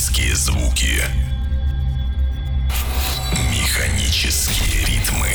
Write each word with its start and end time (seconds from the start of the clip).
Механические 0.00 0.34
звуки. 0.34 1.02
Механические 3.50 4.86
ритмы. 4.86 5.28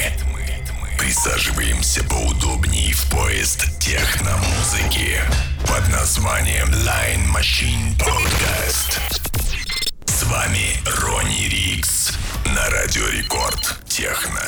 Присаживаемся 0.97 2.03
поудобнее 2.05 2.91
в 2.93 3.11
поезд 3.11 3.67
техномузыки 3.79 5.21
под 5.67 5.87
названием 5.91 6.67
Line 6.69 7.31
Machine 7.31 7.95
Podcast. 7.99 8.99
С 10.05 10.23
вами 10.23 10.77
Ронни 10.99 11.47
Рикс 11.47 12.13
на 12.47 12.67
Радио 12.71 13.07
Рекорд 13.09 13.83
Техно. 13.87 14.41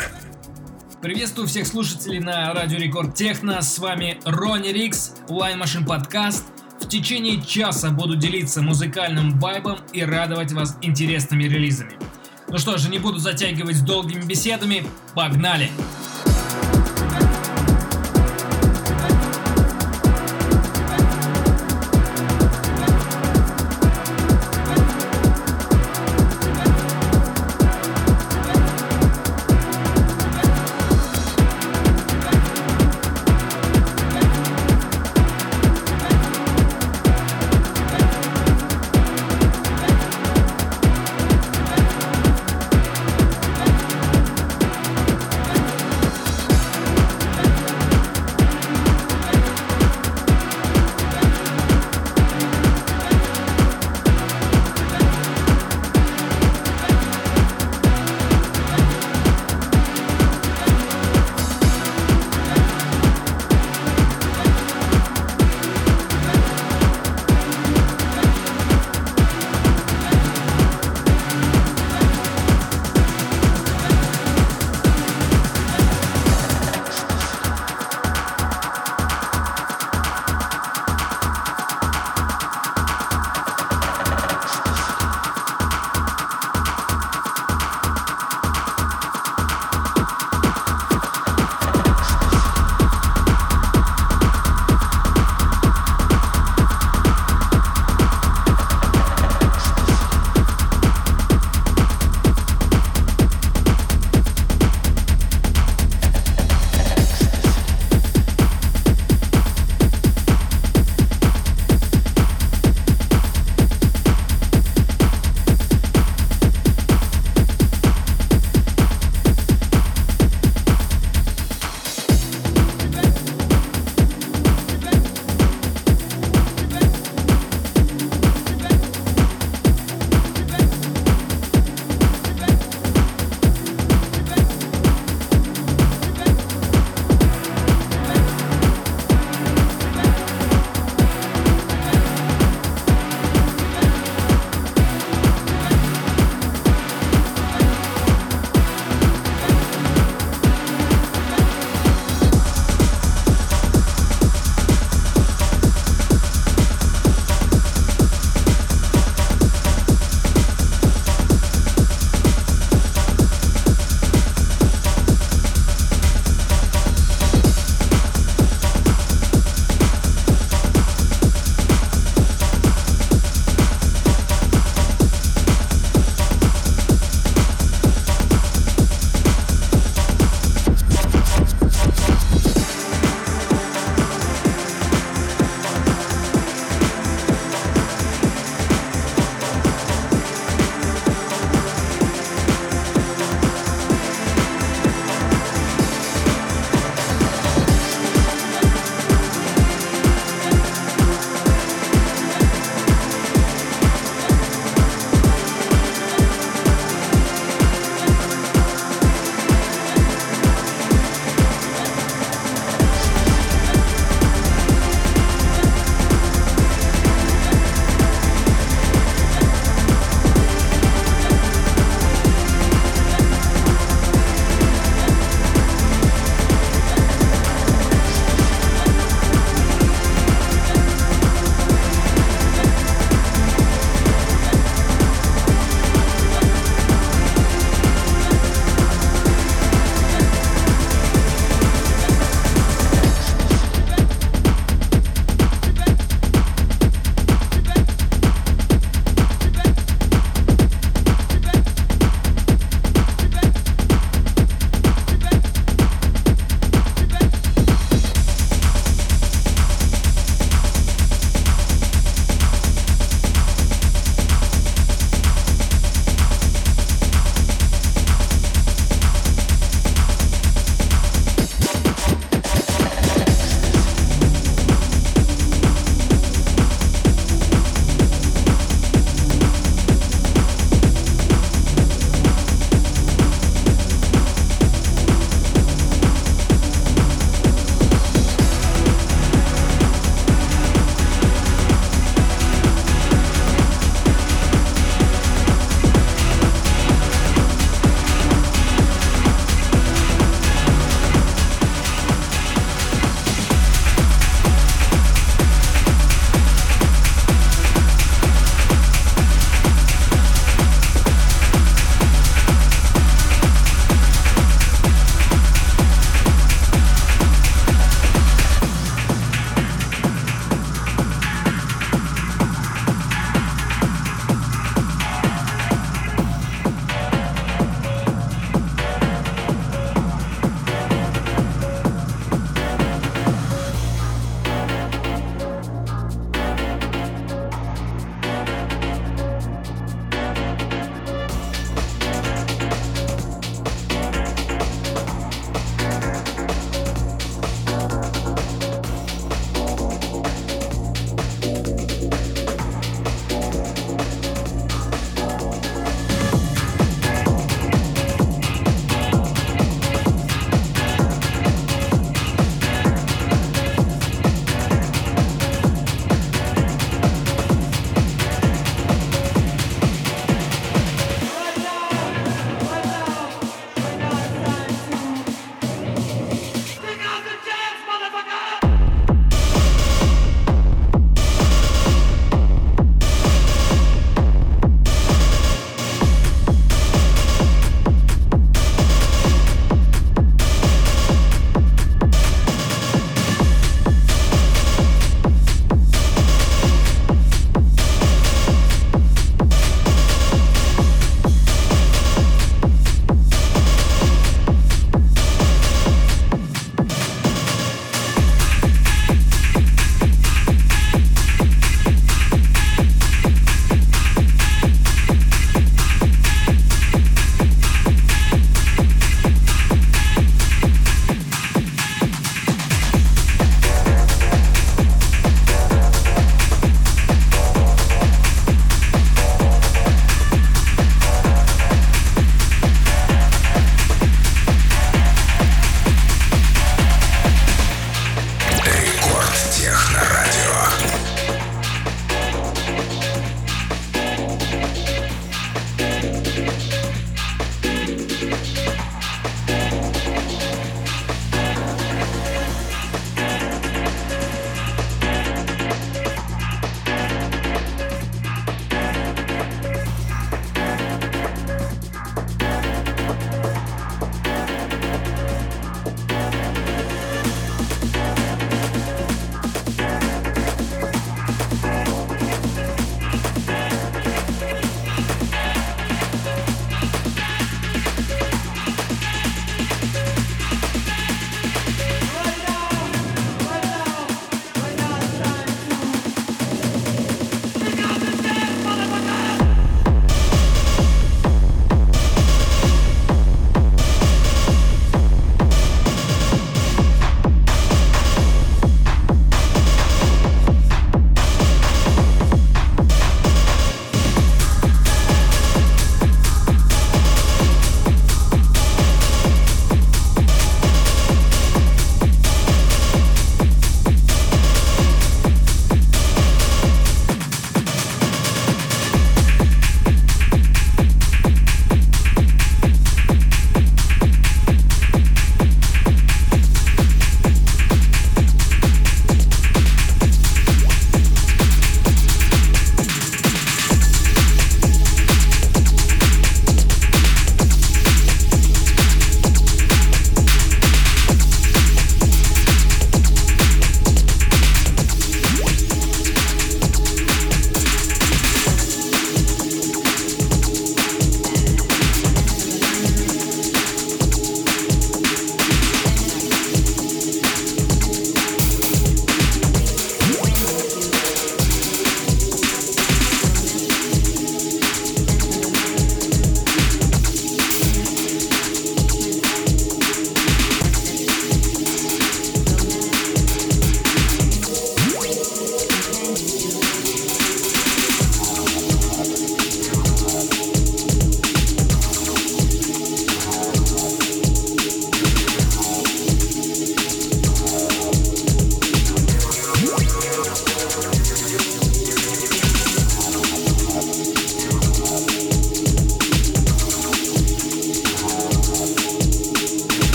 Приветствую 1.00 1.48
всех 1.48 1.68
слушателей 1.68 2.20
на 2.20 2.52
Радио 2.56 2.80
Рекорд 2.80 3.14
Техно. 3.14 3.62
С 3.62 3.78
вами 3.78 4.20
Ронни 4.26 4.70
Рикс, 4.70 5.12
Line 5.28 5.62
Machine 5.62 5.86
Podcast. 5.86 6.42
В 6.80 6.88
течение 6.88 7.41
часа 7.41 7.91
буду 7.91 8.16
делиться 8.16 8.62
музыкальным 8.62 9.39
вайбом 9.39 9.80
и 9.93 10.04
радовать 10.04 10.52
вас 10.54 10.78
интересными 10.82 11.43
релизами. 11.43 11.93
Ну 12.47 12.57
что 12.57 12.78
же, 12.78 12.89
не 12.89 13.00
буду 13.00 13.18
затягивать 13.18 13.75
с 13.75 13.82
долгими 13.82 14.21
беседами. 14.21 14.86
Погнали! 15.14 15.69
Погнали! 15.69 16.07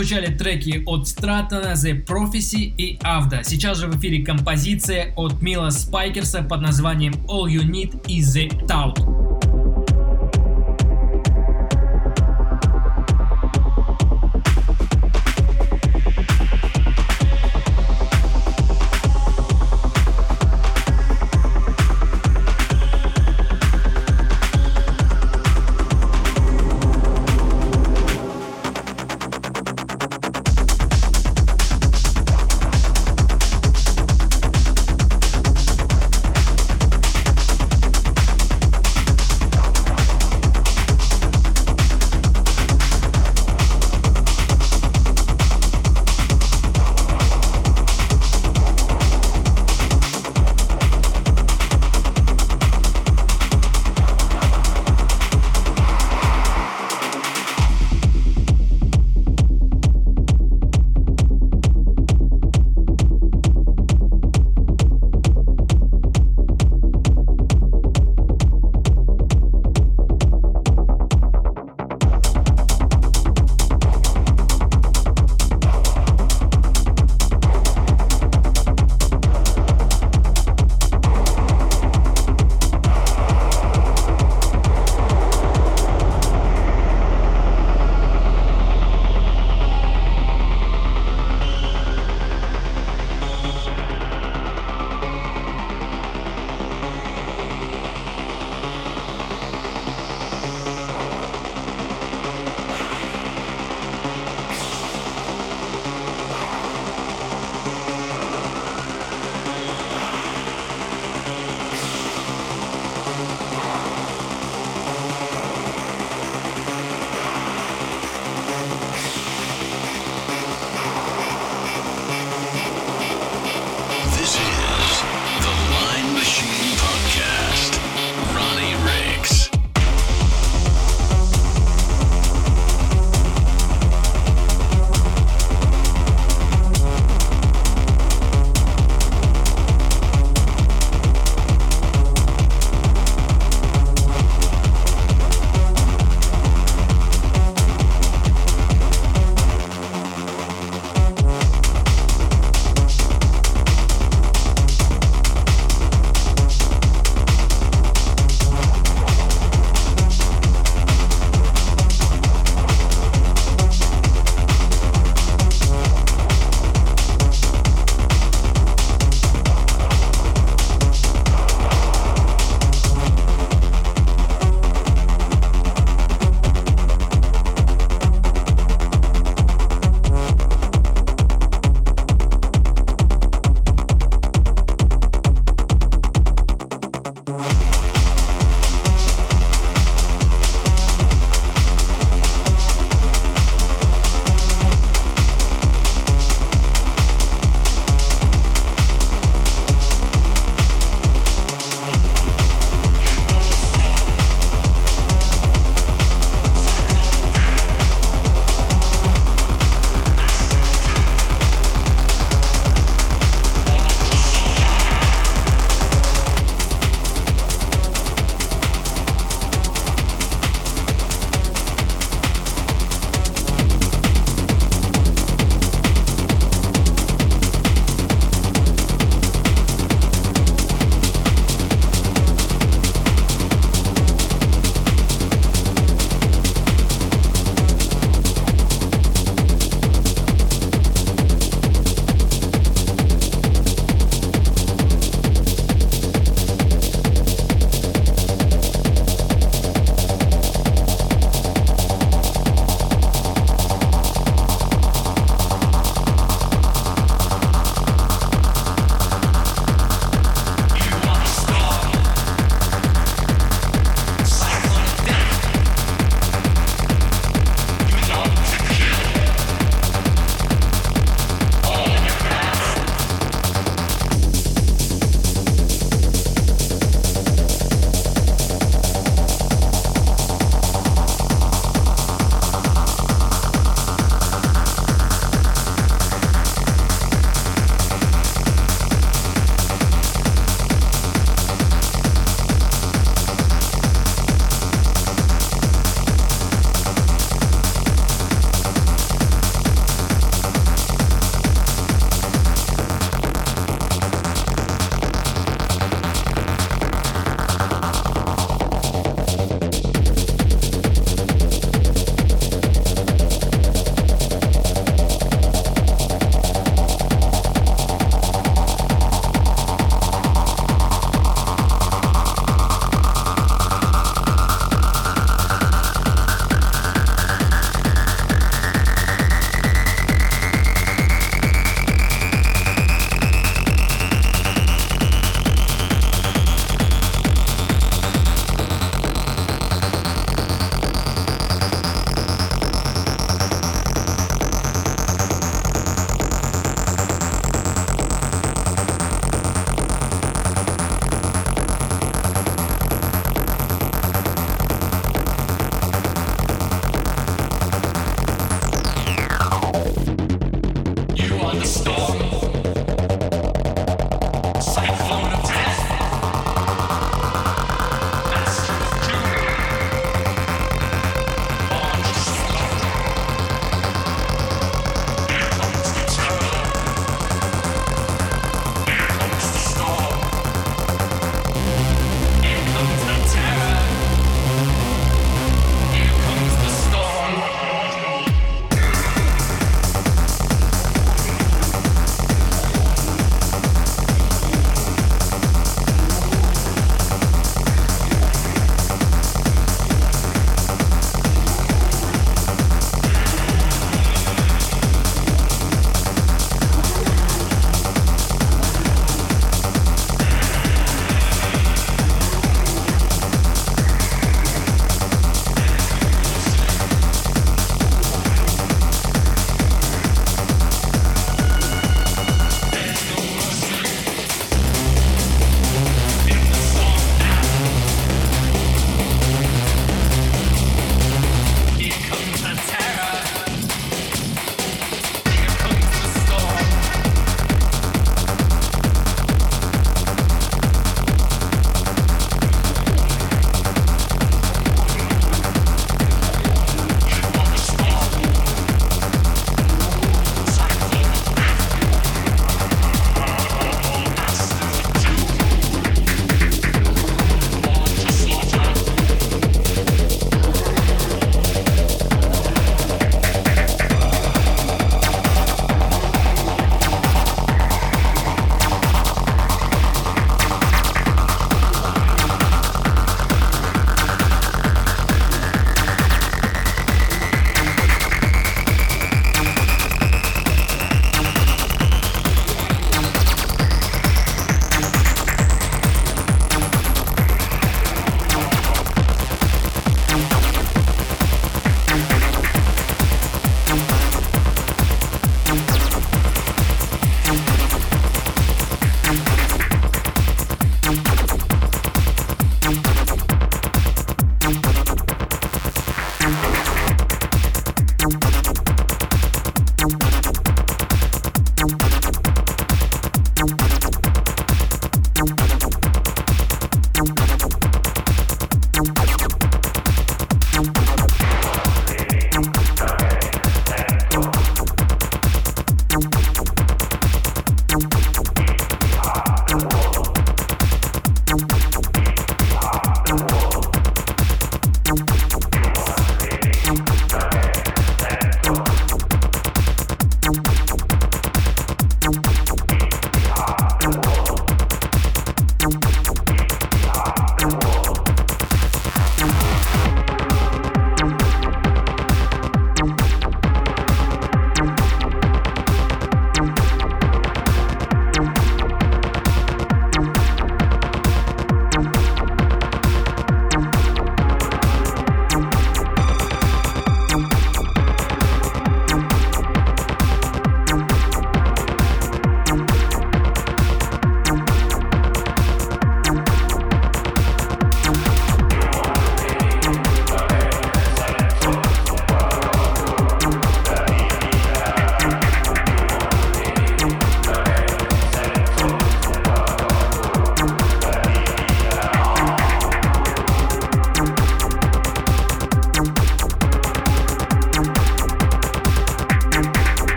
Прозвучали 0.00 0.34
треки 0.34 0.82
от 0.86 1.08
Стратона, 1.08 1.74
The 1.74 2.04
Prophecy 2.06 2.72
и 2.78 2.98
Авда. 3.02 3.42
Сейчас 3.44 3.78
же 3.78 3.86
в 3.86 3.98
эфире 3.98 4.24
композиция 4.24 5.12
от 5.14 5.42
Мила 5.42 5.68
Спайкерса 5.68 6.42
под 6.42 6.62
названием 6.62 7.12
All 7.28 7.46
You 7.48 7.68
Need 7.68 8.06
Is 8.06 8.34
The 8.34 8.66
Tout. 8.66 9.19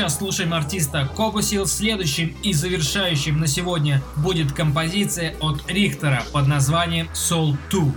Сейчас 0.00 0.16
слушаем 0.16 0.54
артиста 0.54 1.06
Кокусил. 1.14 1.66
Следующим 1.66 2.34
и 2.42 2.54
завершающим 2.54 3.38
на 3.38 3.46
сегодня 3.46 4.02
будет 4.16 4.50
композиция 4.50 5.34
от 5.40 5.70
Рихтера 5.70 6.22
под 6.32 6.46
названием 6.46 7.10
Soul 7.12 7.54
2. 7.70 7.92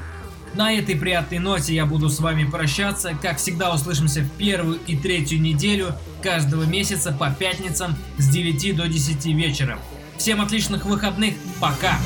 На 0.55 0.73
этой 0.73 0.97
приятной 0.97 1.39
ноте 1.39 1.73
я 1.73 1.85
буду 1.85 2.09
с 2.09 2.19
вами 2.19 2.43
прощаться. 2.43 3.17
Как 3.21 3.37
всегда, 3.37 3.73
услышимся 3.73 4.19
в 4.19 4.29
первую 4.31 4.79
и 4.85 4.97
третью 4.97 5.39
неделю 5.39 5.95
каждого 6.21 6.63
месяца 6.63 7.13
по 7.13 7.29
пятницам 7.29 7.95
с 8.17 8.27
9 8.27 8.75
до 8.75 8.89
10 8.89 9.25
вечера. 9.27 9.79
Всем 10.17 10.41
отличных 10.41 10.83
выходных. 10.83 11.35
Пока! 11.61 11.97